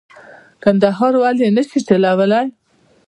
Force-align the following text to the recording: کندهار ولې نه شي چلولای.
کندهار 0.63 1.13
ولې 1.21 1.47
نه 1.57 1.63
شي 1.69 1.79
چلولای. 1.87 2.47